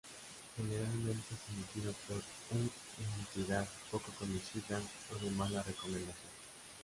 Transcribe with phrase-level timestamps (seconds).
[0.57, 2.17] Generalmente, es emitido por
[2.57, 2.71] un
[3.37, 4.81] entidad poco conocida
[5.13, 6.31] o de mala recomendación.